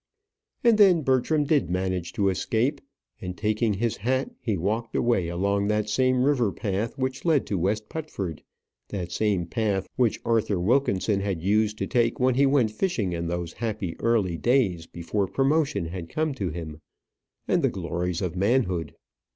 And 0.63 0.79
then 0.79 1.03
Bertram 1.03 1.43
did 1.43 1.69
manage 1.69 2.11
to 2.13 2.29
escape; 2.29 2.81
and 3.21 3.37
taking 3.37 3.75
his 3.75 3.97
hat 3.97 4.31
he 4.39 4.57
walked 4.57 4.95
away 4.95 5.27
along 5.27 5.67
that 5.67 5.89
same 5.89 6.23
river 6.23 6.51
path 6.51 6.97
which 6.97 7.23
led 7.23 7.45
to 7.45 7.57
West 7.59 7.87
Putford 7.87 8.41
that 8.87 9.11
same 9.11 9.45
path 9.45 9.87
which 9.97 10.19
Arthur 10.25 10.59
Wilkinson 10.59 11.19
had 11.19 11.43
used 11.43 11.77
to 11.77 11.85
take 11.85 12.19
when 12.19 12.33
he 12.33 12.47
went 12.47 12.71
fishing 12.71 13.13
in 13.13 13.27
those 13.27 13.53
happy 13.53 13.95
early 13.99 14.37
days 14.39 14.87
before 14.87 15.27
promotion 15.27 15.85
had 15.85 16.09
come 16.09 16.33
to 16.33 16.49
him, 16.49 16.81
and 17.47 17.61
the 17.63 17.69
glories 17.69 18.23
of 18.23 18.35
manhood. 18.35 18.95